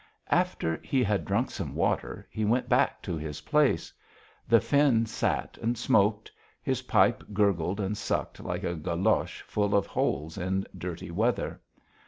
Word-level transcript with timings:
After 0.31 0.77
he 0.77 1.03
had 1.03 1.25
drunk 1.25 1.51
some 1.51 1.75
water, 1.75 2.27
he 2.31 2.43
went 2.43 2.67
back 2.67 3.03
to 3.03 3.17
his 3.17 3.41
place. 3.41 3.93
The 4.47 4.59
Finn 4.59 5.05
sat 5.05 5.59
and 5.61 5.77
smoked. 5.77 6.31
His 6.59 6.81
pipe 6.81 7.23
gurgled 7.33 7.79
and 7.79 7.95
sucked 7.95 8.39
like 8.43 8.63
a 8.63 8.73
galoche 8.73 9.43
full 9.43 9.75
of 9.75 9.85
holes 9.85 10.39
in 10.39 10.65
dirty 10.75 11.11
weather. 11.11 11.61